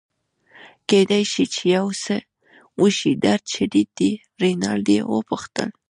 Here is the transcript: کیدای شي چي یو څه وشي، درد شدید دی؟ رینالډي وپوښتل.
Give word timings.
کیدای 0.89 1.23
شي 1.31 1.43
چي 1.53 1.63
یو 1.77 1.87
څه 2.03 2.15
وشي، 2.81 3.11
درد 3.23 3.43
شدید 3.53 3.89
دی؟ 3.97 4.11
رینالډي 4.41 4.97
وپوښتل. 5.13 5.69